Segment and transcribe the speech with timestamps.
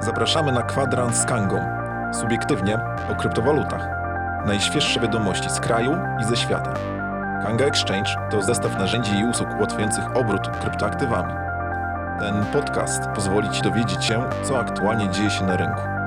[0.00, 1.60] Zapraszamy na kwadrans z Kangą.
[2.20, 2.78] Subiektywnie
[3.12, 3.88] o kryptowalutach.
[4.46, 6.74] Najświeższe wiadomości z kraju i ze świata.
[7.42, 11.34] Kanga Exchange to zestaw narzędzi i usług ułatwiających obrót kryptoaktywami.
[12.18, 15.99] Ten podcast pozwoli Ci dowiedzieć się, co aktualnie dzieje się na rynku.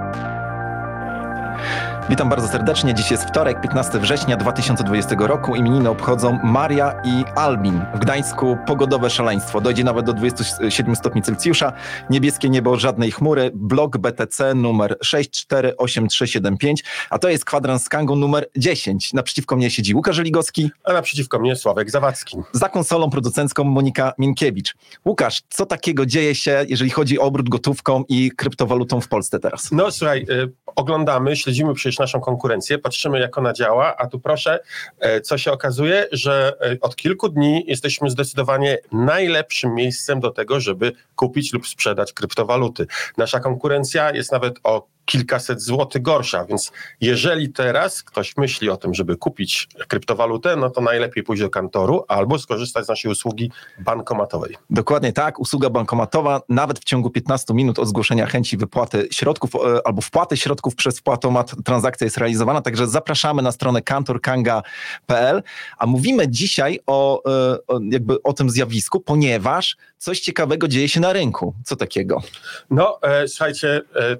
[2.09, 2.93] Witam bardzo serdecznie.
[2.93, 5.55] Dziś jest wtorek, 15 września 2020 roku.
[5.55, 7.81] Imieniny obchodzą Maria i Albin.
[7.95, 9.61] W Gdańsku pogodowe szaleństwo.
[9.61, 11.73] Dojdzie nawet do 27 stopni Celsjusza.
[12.09, 13.51] Niebieskie niebo, żadnej chmury.
[13.53, 16.83] Blok BTC numer 648375.
[17.09, 19.13] A to jest kwadrans Kangu numer 10.
[19.13, 20.71] Naprzeciwko mnie siedzi Łukasz Żeligowski.
[20.83, 22.37] A naprzeciwko mnie Sławek Zawadzki.
[22.51, 24.75] Za konsolą producencką Monika Minkiewicz.
[25.05, 29.71] Łukasz, co takiego dzieje się, jeżeli chodzi o obrót gotówką i kryptowalutą w Polsce teraz?
[29.71, 34.59] No słuchaj, y, oglądamy, śledzimy przecież naszą konkurencję, patrzymy jak ona działa, a tu proszę,
[34.99, 40.59] e, co się okazuje, że e, od kilku dni jesteśmy zdecydowanie najlepszym miejscem do tego,
[40.59, 42.87] żeby kupić lub sprzedać kryptowaluty.
[43.17, 48.93] Nasza konkurencja jest nawet o kilkaset złotych gorsza, więc jeżeli teraz ktoś myśli o tym,
[48.93, 54.57] żeby kupić kryptowalutę, no to najlepiej pójść do kantoru albo skorzystać z naszej usługi bankomatowej.
[54.69, 59.87] Dokładnie tak, usługa bankomatowa nawet w ciągu 15 minut od zgłoszenia chęci wypłaty środków e,
[59.87, 65.43] albo wpłaty środków przez wpłatomat transakcja jest realizowana, także zapraszamy na stronę kantorkanga.pl,
[65.77, 70.99] a mówimy dzisiaj o, e, o, jakby o tym zjawisku, ponieważ coś ciekawego dzieje się
[70.99, 71.53] na rynku.
[71.63, 72.21] Co takiego?
[72.69, 74.17] No, e, słuchajcie, e,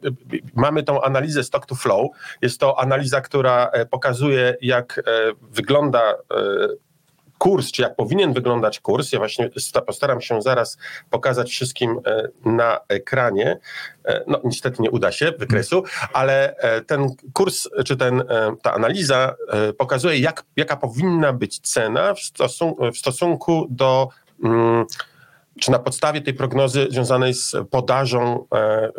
[0.74, 2.12] mamy tą analizę stock to flow.
[2.42, 5.02] Jest to analiza, która e, pokazuje, jak e,
[5.42, 6.16] wygląda e,
[7.38, 9.12] kurs, czy jak powinien wyglądać kurs.
[9.12, 10.78] Ja właśnie sta- postaram się zaraz
[11.10, 12.00] pokazać wszystkim
[12.46, 13.60] na ekranie.
[14.28, 16.56] No, niestety nie uda się wykresu, ale
[16.88, 18.24] ten kurs, czy ten,
[18.62, 19.36] ta analiza
[19.78, 22.20] pokazuje, jak, jaka powinna być cena w,
[22.94, 24.10] w stosunku do.
[24.44, 24.86] Mm,
[25.60, 28.92] czy na podstawie tej prognozy związanej z podażą e, e,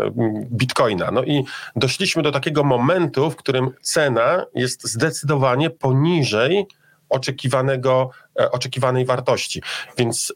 [0.50, 1.10] bitcoina.
[1.10, 1.44] No i
[1.76, 6.66] doszliśmy do takiego momentu, w którym cena jest zdecydowanie poniżej
[7.08, 8.10] oczekiwanego,
[8.40, 9.62] e, oczekiwanej wartości.
[9.98, 10.32] Więc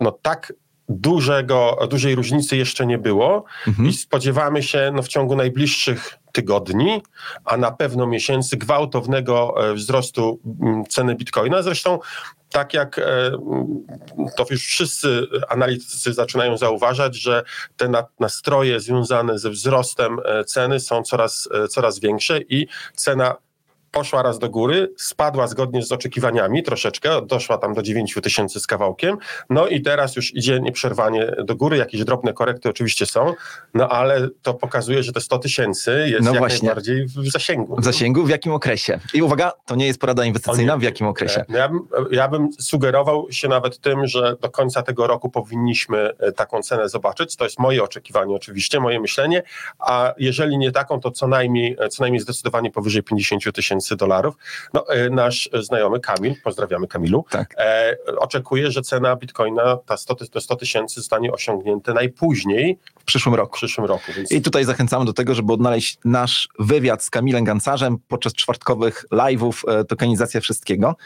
[0.00, 0.52] no tak
[0.88, 3.88] dużego, dużej różnicy jeszcze nie było Mhm.
[3.88, 7.02] i spodziewamy się no, w ciągu najbliższych tygodni,
[7.44, 11.62] a na pewno miesięcy gwałtownego e, wzrostu mm, ceny bitcoina.
[11.62, 11.98] Zresztą
[12.50, 13.84] tak jak e, mm,
[14.36, 17.42] to już wszyscy analitycy zaczynają zauważać, że
[17.76, 23.36] te na- nastroje związane ze wzrostem e, ceny są coraz, coraz większe i cena
[23.92, 28.66] poszła raz do góry, spadła zgodnie z oczekiwaniami troszeczkę, doszła tam do 9 tysięcy z
[28.66, 29.16] kawałkiem,
[29.50, 33.34] no i teraz już idzie nieprzerwanie do góry, jakieś drobne korekty oczywiście są,
[33.74, 36.66] no ale to pokazuje, że te 100 tysięcy jest No jak właśnie.
[36.66, 37.76] najbardziej w zasięgu.
[37.80, 39.00] W zasięgu, w jakim okresie?
[39.14, 40.80] I uwaga, to nie jest porada inwestycyjna, nie.
[40.80, 41.40] w jakim okresie?
[41.40, 41.80] E, Ja bym,
[42.10, 46.88] ja bym sugerował się nawet tym, że do końca tego roku powinniśmy e, taką cenę
[46.88, 47.36] zobaczyć.
[47.36, 49.42] To jest moje oczekiwanie oczywiście, moje myślenie,
[49.78, 54.34] a jeżeli nie taką, to co najmniej, e, co najmniej zdecydowanie powyżej 50 tysięcy dolarów.
[54.74, 57.54] No, e, nasz znajomy Kamil, pozdrawiamy Kamilu, Tak.
[57.58, 63.04] e, oczekuje, że cena bitcoina, ta 100, ty- te 100 tysięcy zostanie osiągnięte najpóźniej W
[63.04, 63.52] przyszłym w roku.
[63.56, 64.12] przyszłym roku.
[64.16, 69.04] Więc I tutaj zachęcamy do tego, żeby odnaleźć nasz wywiad z Kamilem Gancarzem podczas czwartkowych
[69.12, 70.96] live'ów, e, tokenizacja wszystkiego.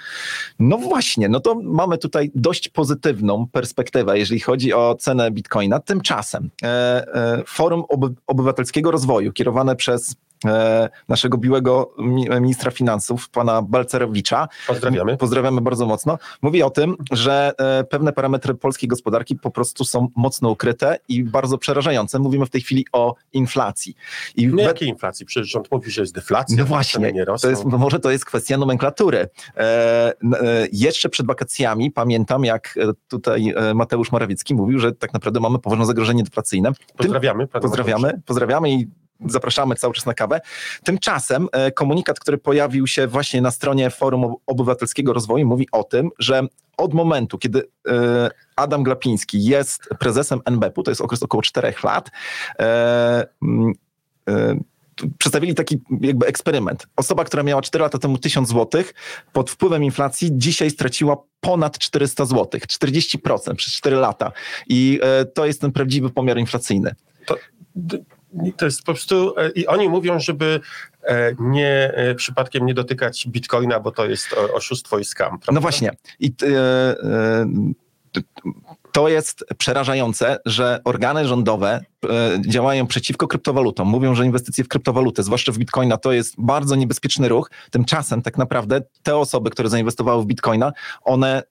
[0.58, 5.80] No właśnie, no to mamy tutaj dość pozytywną perspektywę, jeżeli chodzi o cenę bitcoina.
[5.80, 6.66] Tymczasem e,
[7.14, 10.14] e, Forum Oby- Obywatelskiego Rozwoju, kierowane przez
[11.08, 15.16] naszego biłego mi- ministra finansów, pana Balcerowicza, pozdrawiamy.
[15.16, 16.18] Pozdrawiamy bardzo mocno.
[16.42, 21.24] Mówi o tym, że e, pewne parametry polskiej gospodarki po prostu są mocno ukryte i
[21.24, 22.18] bardzo przerażające.
[22.18, 23.94] Mówimy w tej chwili o inflacji.
[24.36, 25.26] I No we- jakiej inflacji?
[25.26, 29.18] Przecież rząd mówi, że jest deflacja, no właśnie, to jest, może to jest kwestia nomenklatury.
[29.56, 30.12] E, e,
[30.72, 35.58] jeszcze przed wakacjami pamiętam, jak e, tutaj e, Mateusz Morawiecki mówił, że tak naprawdę mamy
[35.58, 36.72] poważne zagrożenie deflacyjne.
[36.72, 37.42] Tym- Pozdrawiamy.
[37.44, 37.62] Mateuszu.
[37.68, 38.86] Pozdrawiamy, pozdrawiamy i
[39.26, 40.40] zapraszamy cały czas na kawę.
[40.84, 45.84] Tymczasem e, komunikat, który pojawił się właśnie na stronie Forum Ob- Obywatelskiego Rozwoju mówi o
[45.84, 46.42] tym, że
[46.76, 52.10] od momentu, kiedy e, Adam Glapiński jest prezesem NBP-u, to jest okres około czterech lat,
[52.58, 53.72] e, mm,
[55.18, 56.86] przedstawili taki jakby eksperyment.
[56.96, 58.82] Osoba, która miała 4 lata temu 1000 zł,
[59.32, 64.32] pod wpływem inflacji dzisiaj straciła ponad 400 zł, 40% przez 4 lata.
[64.68, 65.00] I
[65.34, 66.94] to jest ten prawdziwy pomiar inflacyjny.
[67.74, 67.98] D-
[68.56, 70.60] To jest po prostu, e, i oni mówią, żeby
[71.02, 75.28] e, nie e, przypadkiem nie dotykać bitcoina, bo to jest oszustwo i skam.
[75.28, 75.52] Prawda?
[75.52, 75.90] No właśnie.
[76.20, 77.46] I e, e,
[78.12, 78.20] t-
[78.92, 81.84] to jest przerażające, że organy rządowe e,
[82.48, 83.88] działają przeciwko kryptowalutom.
[83.88, 87.50] Mówią, że inwestycje w kryptowaluty, zwłaszcza w bitcoina, to jest bardzo niebezpieczny ruch.
[87.70, 90.72] Tymczasem tak naprawdę te osoby, które zainwestowały w bitcoina,
[91.04, 91.42] one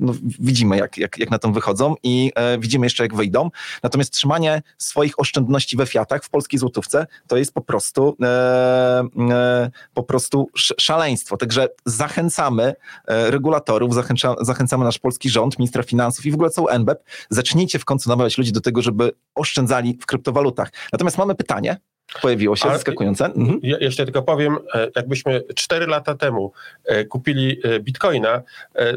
[0.00, 3.50] no, widzimy, jak, jak, jak na tym wychodzą i e, widzimy jeszcze, jak wyjdą.
[3.82, 9.70] Natomiast trzymanie swoich oszczędności we fiatach w polskiej złotówce to jest po prostu e, e,
[9.94, 11.36] po prostu sz- szaleństwo.
[11.36, 12.74] Także zachęcamy
[13.06, 17.78] e, regulatorów, zachęca, zachęcamy nasz polski rząd, ministra finansów i w ogóle całą NBEP, zacznijcie
[17.78, 20.70] w końcu namawiać ludzi do tego, żeby oszczędzali w kryptowalutach.
[20.92, 21.76] Natomiast mamy pytanie,
[22.22, 23.24] pojawiło się, Ale- zaskakujące.
[23.24, 23.60] Mhm.
[23.62, 26.52] Ja jeszcze tylko powiem, e, jakbyśmy 4 lata temu
[26.84, 28.42] e, kupili e, bitcoina,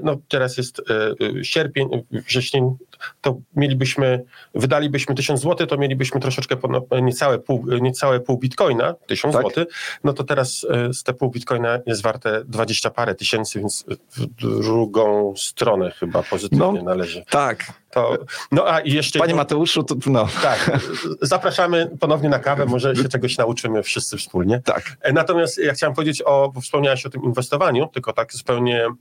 [0.04, 0.82] no teraz jest
[1.44, 2.76] sierpień, wrzesień,
[3.22, 4.24] to mielibyśmy,
[4.56, 9.44] wydalibyśmy 1000 zł, to mielibyśmy troszeczkę ponad, niecałe pół, niecałe pół bitcoina, 1000 Tak.
[9.48, 9.66] zł,
[10.04, 13.86] no to teraz z te pół bitcoina jest warte 20 parę tysięcy, więc
[14.18, 16.84] w drugą stronę chyba pozytywnie No.
[16.84, 17.24] należy.
[17.30, 17.66] Tak.
[17.96, 18.18] To,
[18.52, 19.20] no a jeszcze...
[19.20, 20.72] Panie Mateuszu, to, no, tak,
[21.22, 24.62] zapraszamy ponownie na kawę, może się czegoś nauczymy wszyscy wspólnie.
[24.66, 24.98] tak.
[25.14, 28.96] Natomiast ja chciałem powiedzieć o, bo wspomniałeś o tym inwestowaniu, tylko tak zupełnie mm,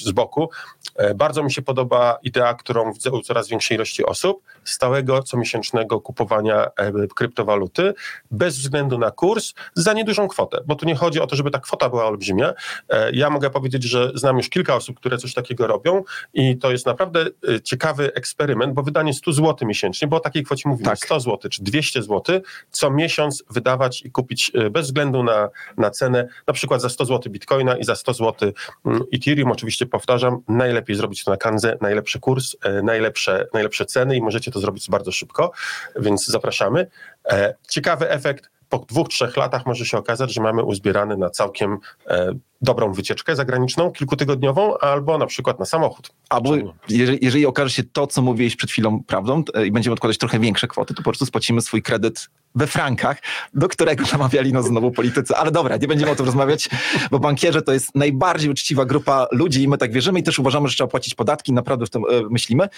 [0.00, 0.50] z boku.
[0.96, 6.00] E, Bardzo mi się podoba idea, którą widzę u coraz większej ilości osób, stałego comiesięcznego
[6.00, 7.94] kupowania e, kryptowaluty
[8.30, 11.58] bez względu na kurs za niedużą kwotę, bo tu nie chodzi o to, żeby ta
[11.58, 12.54] kwota była olbrzymia.
[12.88, 16.02] E, Ja mogę powiedzieć, że znam już kilka osób, które coś takiego robią
[16.34, 20.44] i to jest naprawdę e, ciekawy eksperyment, bo wydanie 100 zł miesięcznie, bo o takiej
[20.44, 20.98] kwocie mówimy, Tak.
[20.98, 22.40] 100 zł czy 200 zł,
[22.70, 27.32] co miesiąc wydawać i kupić bez względu na, na cenę, na przykład za 100 zł
[27.32, 28.52] bitcoina i za 100 zł
[28.86, 34.22] mm, Ethereum, oczywiście powtarzam, najlepiej zrobić to na kanze, najlepszy kurs, najlepsze, najlepsze ceny i
[34.22, 35.52] możecie to zrobić bardzo szybko,
[35.96, 36.86] więc zapraszamy.
[37.24, 41.78] E, Ciekawy efekt, po dwóch, trzech latach może się okazać, że mamy uzbierany na całkiem
[42.06, 46.10] e, dobrą wycieczkę zagraniczną, kilkutygodniową, albo na przykład na samochód.
[46.28, 46.56] Albo
[46.88, 50.38] jeżeli, jeżeli okaże się to, co mówiłeś przed chwilą prawdą t- i będziemy odkładać trochę
[50.38, 53.18] większe kwoty, to po prostu spłacimy swój kredyt we frankach,
[53.54, 55.36] do którego namawiali nas znowu politycy.
[55.36, 56.68] Ale dobra, nie będziemy o tym rozmawiać,
[57.10, 60.68] bo bankierze to jest najbardziej uczciwa grupa ludzi i my tak wierzymy i też uważamy,
[60.68, 62.68] że trzeba płacić podatki, naprawdę w tym e, myślimy.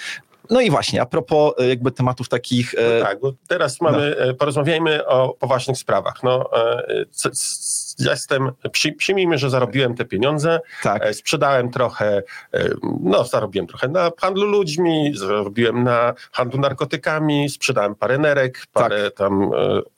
[0.51, 2.75] No i właśnie, a propos e, jakby tematów takich...
[2.75, 6.23] E, No tak, bo teraz mamy, e, porozmawiajmy o poważnych sprawach.
[6.23, 11.03] No, e, c, c, jestem, przy, przyjmijmy, że zarobiłem te pieniądze, tak.
[11.03, 12.23] e, sprzedałem trochę,
[12.55, 12.71] e,
[13.01, 19.43] no zarobiłem trochę na handlu ludźmi, zarobiłem na handlu narkotykami, sprzedałem parę nerek, parę tam
[19.43, 19.47] e,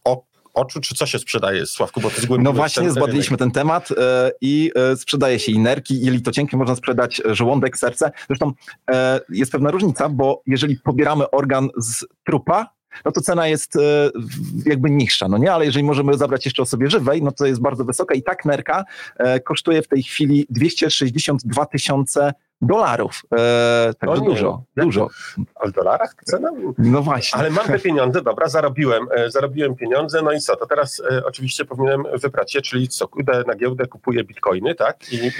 [0.04, 0.22] o,
[0.54, 3.50] oczu, czy co się sprzedaje, Sławku, bo to jest głęboki No właśnie, ten zbadaliśmy ten
[3.50, 3.88] temat
[4.40, 8.10] i sprzedaje się i nerki, i jelitocienki, można sprzedać żołądek, serce.
[8.26, 8.52] Zresztą
[9.28, 12.70] jest pewna różnica, bo jeżeli pobieramy organ z trupa,
[13.04, 14.10] no to cena jest e,
[14.64, 15.52] jakby niższa, no nie?
[15.52, 18.84] Ale jeżeli możemy zabrać jeszcze osobie żywej, no to jest bardzo wysoka i tak nerka
[19.18, 23.22] e, kosztuje w tej chwili 262 tysiące dolarów.
[23.38, 24.26] E, także O nie.
[24.28, 25.08] dużo, dużo.
[25.54, 26.48] A w dolarach cena?
[26.78, 27.38] No właśnie.
[27.40, 31.24] Ale mam te pieniądze, dobra, zarobiłem, e, zarobiłem pieniądze, no i co, to teraz e,
[31.24, 35.30] oczywiście powinienem wybrać je, czyli co, idę na giełdę, kupuję bitcoiny, tak, i e,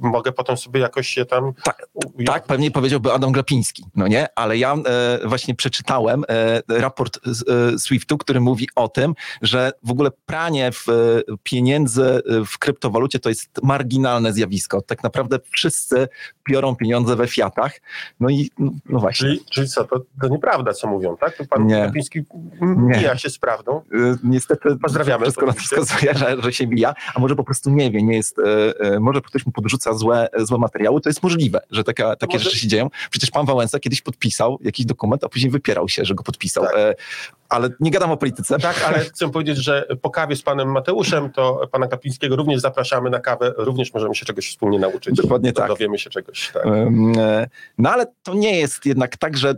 [0.00, 1.52] mogę potem sobie jakoś się tam...
[1.64, 4.26] Tak, u- Tak, pewnie powiedziałby Adam Glapiński, no nie?
[4.36, 9.72] Ale ja e, właśnie przeczytałem e, raport z, e, Swiftu, który mówi o tym, że
[9.82, 10.92] w ogóle pranie w, e,
[11.42, 14.82] pieniędzy e, w kryptowalucie to jest marginalne zjawisko.
[14.82, 16.08] Tak naprawdę wszyscy
[16.50, 17.80] biorą pieniądze we fiatach.
[18.20, 18.70] No i no,
[19.00, 19.28] właśnie.
[19.28, 21.36] Czyli, czyli co, to, to nieprawda, co mówią, tak?
[21.36, 21.84] To pan Nie.
[21.86, 22.20] Kapiński
[22.60, 23.76] mija się z prawdą.
[23.76, 27.70] E, Niestety Pozdrawiamy, wszystko na to wskazuje, że, że się bija, a może po prostu
[27.70, 31.22] nie wie, nie jest, e, e, może ktoś mu podrzuca złe, złe materiały, to jest
[31.22, 32.90] możliwe, że taka, takie może- rzeczy się dzieją.
[33.10, 36.64] Przecież pan Wałęsa kiedyś podpisał jakiś dokument, a później wypierał się, że go podpisał.
[36.64, 36.76] Tak.
[36.76, 36.94] E,
[37.48, 38.58] ale nie gadam o polityce.
[38.58, 43.10] Tak, ale chcę powiedzieć, że po kawie z panem Mateuszem, to pana Kapińskiego również zapraszamy
[43.10, 45.16] na kawę, również możemy się czegoś wspólnie nauczyć.
[45.16, 45.68] Dokładnie tak.
[45.68, 46.66] Dowiemy się czegoś, tak.
[46.66, 49.52] E, No ale to nie jest jednak tak, że e,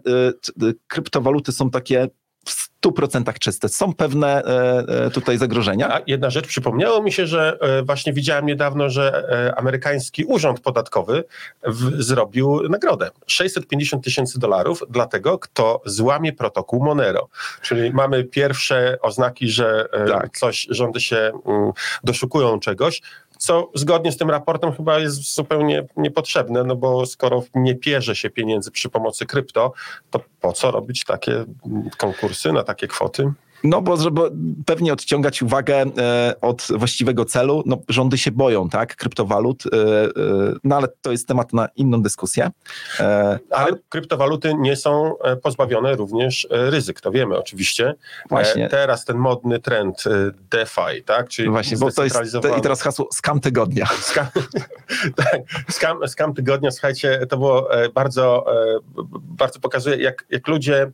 [0.69, 2.09] e, kryptowaluty są takie
[2.47, 3.69] w 100% czyste.
[3.69, 4.43] Są pewne
[5.13, 5.95] tutaj zagrożenia.
[5.95, 9.25] A jedna rzecz, przypomniało mi się, że właśnie widziałem niedawno, że
[9.57, 11.25] amerykański urząd podatkowy
[11.67, 13.11] w, zrobił nagrodę.
[13.27, 17.29] 650 tysięcy dolarów dla tego, kto złamie protokół Monero.
[17.63, 20.37] Czyli mamy pierwsze oznaki, że Tak.
[20.39, 21.73] coś, rządy się mm,
[22.05, 23.03] doszukują czegoś,
[23.39, 28.31] co zgodnie z tym raportem chyba jest zupełnie niepotrzebne, no bo skoro nie pierze się
[28.31, 29.73] pieniędzy przy pomocy krypto,
[30.11, 31.45] to po co robić takie
[31.97, 33.33] konkursy na takie kwoty?
[33.65, 34.21] No bo żeby
[34.67, 40.09] pewnie odciągać uwagę e, od właściwego celu, no rządy się boją, tak, kryptowalut, e, e,
[40.65, 42.51] no ale to jest temat na inną dyskusję.
[43.01, 47.95] E, Ale kryptowaluty nie są pozbawione również ryzyk, to wiemy oczywiście.
[48.29, 48.69] Właśnie.
[48.69, 50.05] Teraz ten modny trend
[50.51, 51.29] DeFi, tak?
[51.29, 53.87] Czyli Właśnie, bo to jest zdecentralizowany- i teraz hasło skam tygodnia.
[53.87, 54.27] Skam,
[55.17, 55.41] tak,
[55.71, 58.45] skam, skam tygodnia, słuchajcie, to było bardzo,
[59.15, 60.91] bardzo pokazuje, jak, jak ludzie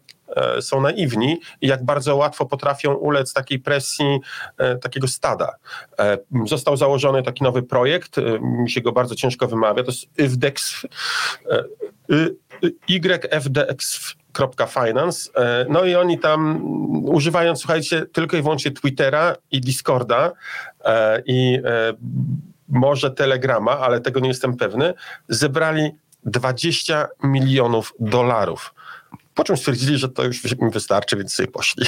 [0.61, 4.21] są naiwni i jak bardzo łatwo potrafią ulec takiej presji
[4.59, 5.55] e, takiego stada.
[5.99, 10.19] E, Został założony taki nowy projekt, e, mi się go bardzo ciężko wymawia, to jest
[10.19, 10.87] IFDEX,
[11.51, 11.65] e,
[12.15, 12.75] y- y-
[14.31, 15.31] YFDX.finance.
[15.37, 20.33] E, No i oni tam mm, używają, słuchajcie, tylko i wyłącznie Twittera i Discorda
[20.85, 21.93] e, i e,
[22.69, 24.95] może Telegrama, ale tego nie jestem pewny,
[25.29, 25.91] zebrali
[26.25, 28.75] 20 milionów dolarów.
[29.41, 31.87] Po czym stwierdzili, że to już im wystarczy, więc sobie poszli.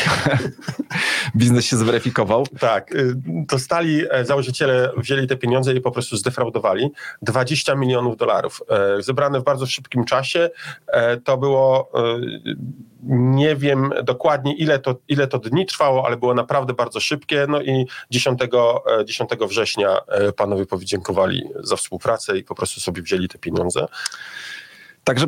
[1.36, 2.46] Biznes się zweryfikował.
[2.60, 6.90] Tak, y, dostali, e, założyciele wzięli te pieniądze i po prostu zdefraudowali.
[7.22, 8.60] 20 milionów dolarów.
[8.98, 10.50] E, Zebrane w bardzo szybkim czasie.
[10.86, 11.92] E, To było,
[13.04, 17.46] nie wiem dokładnie ile to, ile to dni trwało, ale było naprawdę bardzo szybkie.
[17.48, 18.40] No i 10,
[19.00, 19.98] e, 10 września
[20.36, 23.86] panowie podziękowali za współpracę i po prostu sobie wzięli te pieniądze.
[25.04, 25.26] Także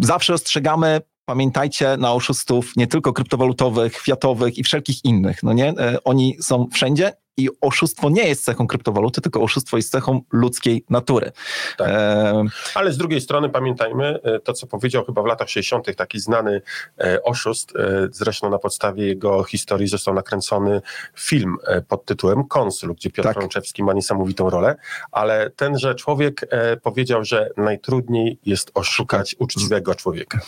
[0.00, 5.42] zawsze ostrzegamy, pamiętajcie na oszustów nie tylko kryptowalutowych, fiatowych i wszelkich innych.
[5.42, 5.68] No nie?
[5.68, 10.84] E, Oni są wszędzie i oszustwo nie jest cechą kryptowaluty, tylko oszustwo jest cechą ludzkiej
[10.90, 11.32] natury.
[11.76, 11.88] Tak.
[11.88, 15.96] E, Ale z drugiej strony pamiętajmy e, to, co powiedział chyba w latach 60.
[15.96, 16.62] taki znany
[16.98, 20.80] e, oszust, e, zresztą na podstawie jego historii został nakręcony
[21.16, 21.56] film
[21.88, 23.36] pod tytułem Konsul, gdzie Piotr Tak.
[23.36, 24.76] Frączewski ma niesamowitą rolę,
[25.12, 26.46] ale tenże człowiek
[26.82, 30.40] powiedział, że najtrudniej jest oszukać uczciwego człowieka.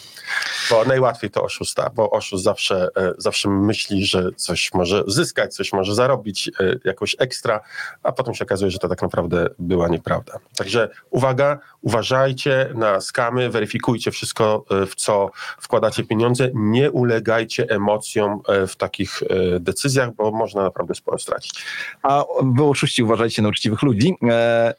[0.71, 5.73] Bo najłatwiej to oszusta, bo oszust zawsze, e, zawsze myśli, że coś może zyskać, coś
[5.73, 6.53] może zarobić, e,
[6.85, 7.61] jakoś ekstra,
[8.03, 10.39] a potem się okazuje, że to tak naprawdę była nieprawda.
[10.57, 18.41] Także uwaga, uważajcie na skamy, weryfikujcie wszystko, e, w co wkładacie pieniądze, nie ulegajcie emocjom
[18.69, 19.23] w takich
[19.61, 21.65] decyzjach, bo można naprawdę sporo stracić.
[22.03, 24.15] a wy oszuści uważajcie na uczciwych ludzi.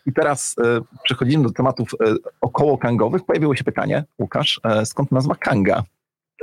[0.05, 0.55] I teraz
[1.03, 3.25] przechodzimy do tematów e, około kangowych.
[3.25, 5.80] Pojawiło się pytanie, Łukasz, skąd nazwa kanga?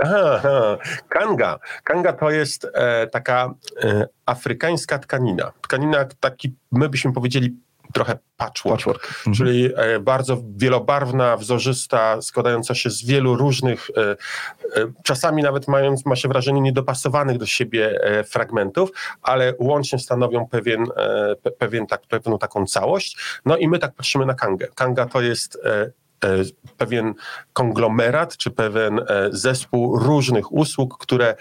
[0.02, 0.78] Aha, aha.
[1.08, 1.58] Kanga.
[1.84, 5.52] Kanga to jest e, taka e, afrykańska tkanina.
[5.60, 7.56] Tkanina taki, my byśmy powiedzieli,
[7.92, 8.76] trochę patchwork.
[8.76, 9.04] Patchwork.
[9.18, 9.34] Mhm.
[9.34, 14.16] Czyli e, bardzo wielobarwna, wzorzysta, składająca się z wielu różnych, e, e,
[15.02, 18.90] czasami nawet mając, ma się wrażenie, niedopasowanych do siebie e, fragmentów,
[19.22, 23.18] ale łącznie stanowią pewien, e, pe, pewien tak, pewną taką całość.
[23.44, 24.66] No i my tak patrzymy na Kangę.
[24.74, 25.90] Kanga to jest e,
[26.76, 27.14] pewien
[27.52, 31.36] konglomerat, czy pewien e, zespół różnych usług, które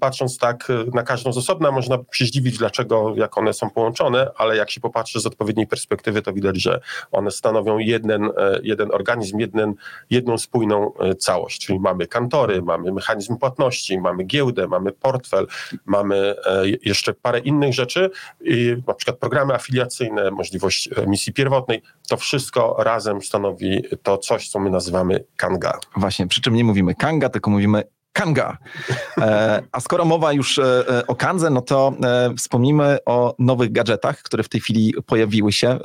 [0.00, 4.30] patrząc tak e, na każdą z osobna, można się zdziwić, dlaczego, jak one są połączone,
[4.36, 6.80] ale jak się popatrzy z odpowiedniej perspektywy, to widać, że
[7.12, 8.30] one stanowią jeden, e,
[8.62, 9.74] jeden organizm, jeden,
[10.10, 11.66] jedną spójną e, całość.
[11.66, 15.46] Czyli mamy kantory, mamy mechanizm płatności, mamy giełdę, mamy portfel,
[15.86, 18.10] mamy e, jeszcze parę innych rzeczy,
[18.40, 21.82] i na przykład programy afiliacyjne, możliwość misji pierwotnej.
[22.08, 23.71] To wszystko razem stanowi
[24.02, 25.78] to coś, co my nazywamy Kanga.
[25.96, 28.58] Właśnie, przy czym nie mówimy kanga, tylko mówimy kanga.
[29.18, 30.64] E, a skoro mowa już e,
[30.98, 35.52] e, o kandze, no to e, wspomnijmy o nowych gadżetach, które w tej chwili pojawiły
[35.52, 35.68] się.
[35.68, 35.78] E,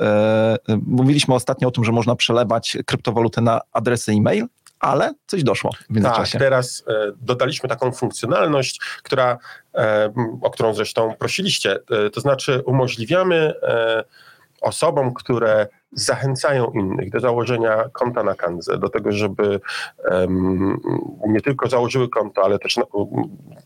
[0.68, 4.46] e, mówiliśmy ostatnio o tym, że można przelewać kryptowalutę na adresy e-mail,
[4.80, 6.38] ale coś doszło w Tak, międzyczasie.
[6.38, 9.38] teraz e, dodaliśmy taką funkcjonalność, która,
[10.42, 11.78] o którą zresztą prosiliście.
[12.12, 13.54] To znaczy umożliwiamy
[14.60, 19.60] osobom, które zachęcają innych do założenia konta na Kanze, do tego, żeby
[20.04, 20.80] em,
[21.28, 23.08] nie tylko założyły konto, ale też um,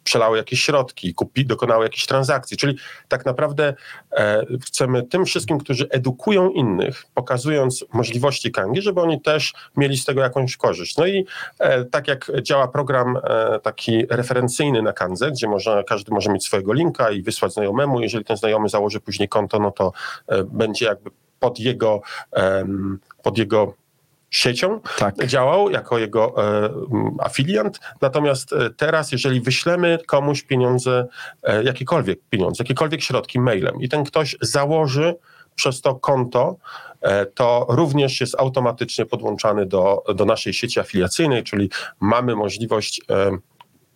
[0.04, 2.56] przelały jakieś środki, kupi, dokonały jakichś transakcji.
[2.56, 3.74] Czyli tak naprawdę
[4.12, 10.04] e, chcemy tym wszystkim, którzy edukują innych, pokazując możliwości Kangi, żeby oni też mieli z
[10.04, 10.96] tego jakąś korzyść.
[10.96, 11.26] No i
[11.58, 16.44] e, tak jak działa program e, taki referencyjny na Kandze, gdzie można, każdy może mieć
[16.44, 19.92] swojego linka i wysłać znajomemu, jeżeli ten znajomy założy później konto, no to
[20.26, 21.10] e, będzie jakby
[21.42, 22.00] pod jego,
[23.22, 23.74] pod jego
[24.32, 25.26] siecią Tak.
[25.26, 27.80] działał jako jego e, m, afiliant.
[28.00, 31.06] Natomiast e, teraz, jeżeli wyślemy komuś pieniądze,
[31.42, 35.14] e, jakiekolwiek pieniądze, jakiekolwiek środki mailem i ten ktoś założy
[35.54, 36.56] przez to konto,
[37.34, 41.70] to również jest automatycznie podłączany do, do naszej sieci afiliacyjnej, czyli
[42.00, 43.00] mamy możliwość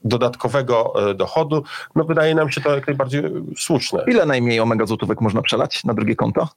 [0.04, 1.62] dodatkowego dochodu.
[1.94, 3.22] No wydaje nam się to jak najbardziej
[3.56, 4.04] słuszne.
[4.06, 6.48] Ile najmniej omega złotówek można przelać na drugie konto?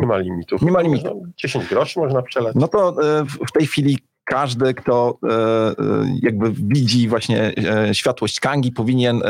[0.00, 0.62] Nie ma limitów.
[0.62, 0.82] Nie ma.
[0.82, 2.54] Można- 10 groszy można przelać.
[2.54, 2.88] No to
[3.18, 5.74] e, w- tej chwili każdy, kto e, e,
[6.22, 7.52] jakby widzi właśnie
[7.92, 9.22] światłość Kangi, powinien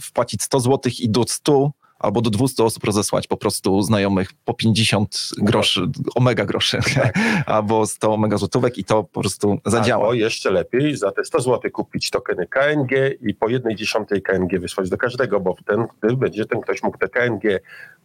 [0.00, 1.70] wpłacić 100 zł i do 100
[2.04, 5.80] albo do 200 osób rozesłać po prostu znajomych po 50 groszy,
[6.14, 6.78] omega groszy,
[7.46, 10.04] albo 100 omega złotówek i to po prostu zadziała.
[10.04, 14.60] Albo jeszcze lepiej za te 100 zł kupić tokeny KNG i po jednej dziesiątej KNG
[14.60, 17.60] wysłać do każdego, bo ten, wtedy będzie ten ktoś mógł te KNG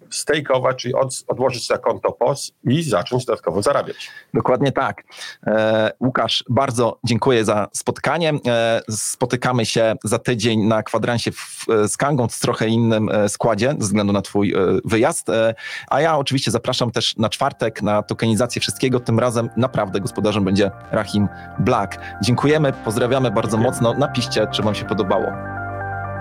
[0.10, 4.12] stejkować, czyli od, odłożyć na konto POS i zacząć dodatkowo zarabiać.
[4.34, 5.04] Dokładnie tak.
[5.48, 8.34] E, Łukasz, bardzo dziękuję za spotkanie.
[8.48, 13.76] E, spotykamy się za tydzień na kwadransie w, z Kangą w trochę innym e, składzie
[13.90, 15.30] względu na Twój e, wyjazd.
[15.30, 15.56] E,
[15.88, 19.00] a ja oczywiście zapraszam też na czwartek na tokenizację wszystkiego.
[19.00, 21.28] Tym razem naprawdę gospodarzem będzie Rahim
[21.60, 21.98] Black.
[22.24, 23.72] Dziękujemy, pozdrawiamy bardzo Dziękuję.
[23.72, 23.94] mocno.
[23.94, 25.26] Napiszcie, czy Wam się podobało.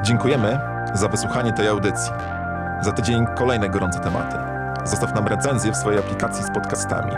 [0.02, 0.60] Dziękujemy
[0.94, 2.12] za wysłuchanie tej audycji.
[2.82, 4.36] Za tydzień kolejne gorące tematy.
[4.84, 7.12] Zostaw nam recenzję w swojej aplikacji z podcastami.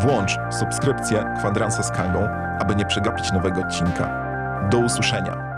[0.00, 2.28] Włącz subskrypcję Kwadransa z Kangą,
[2.60, 4.30] aby nie przegapić nowego odcinka.
[4.70, 5.49] Do usłyszenia.